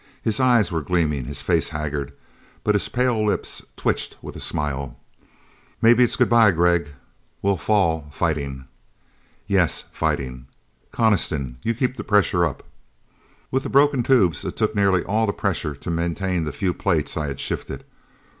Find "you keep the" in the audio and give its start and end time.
11.61-12.03